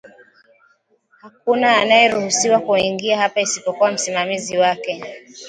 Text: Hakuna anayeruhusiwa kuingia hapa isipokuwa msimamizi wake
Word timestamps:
Hakuna 1.21 1.77
anayeruhusiwa 1.77 2.59
kuingia 2.59 3.17
hapa 3.17 3.41
isipokuwa 3.41 3.91
msimamizi 3.91 4.57
wake 4.57 5.03